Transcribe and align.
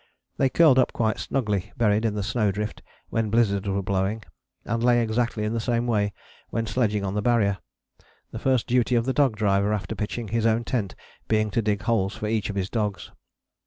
They 0.37 0.49
curled 0.49 0.79
up 0.79 0.93
quite 0.93 1.19
snugly 1.19 1.71
buried 1.77 2.05
in 2.05 2.15
the 2.15 2.23
snowdrift 2.23 2.81
when 3.11 3.29
blizzards 3.29 3.69
were 3.69 3.83
blowing, 3.83 4.23
and 4.65 4.81
lay 4.83 4.99
exactly 4.99 5.43
in 5.43 5.53
the 5.53 5.59
same 5.59 5.85
way 5.85 6.11
when 6.49 6.65
sledging 6.65 7.05
on 7.05 7.13
the 7.13 7.21
Barrier, 7.21 7.59
the 8.31 8.39
first 8.39 8.65
duty 8.65 8.95
of 8.95 9.05
the 9.05 9.13
dog 9.13 9.35
driver 9.35 9.71
after 9.73 9.93
pitching 9.93 10.29
his 10.29 10.47
own 10.47 10.63
tent 10.63 10.95
being 11.27 11.51
to 11.51 11.61
dig 11.61 11.83
holes 11.83 12.15
for 12.15 12.25
each 12.25 12.49
of 12.49 12.55
his 12.55 12.67
dogs. 12.71 13.11